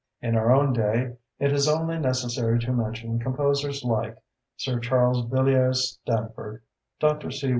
[0.19, 4.17] In our own day, it is only necessary to mention composers like
[4.57, 6.63] Sir Charles Villiers Stanford,
[6.99, 7.29] Dr.
[7.29, 7.49] C.